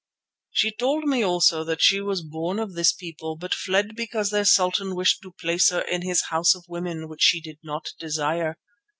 [0.49, 4.45] "She told me also that she was born of this people, but fled because their
[4.45, 8.57] sultan wished to place her in his house of women, which she did not desire.